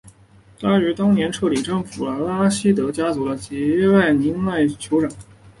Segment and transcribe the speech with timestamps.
[0.59, 5.17] 他于当年彻底征服了拉希德家族的杰拜勒舍迈尔酋长国。